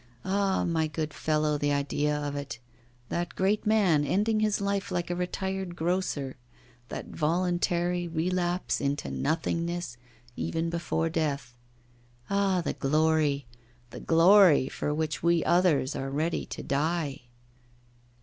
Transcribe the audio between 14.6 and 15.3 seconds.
for which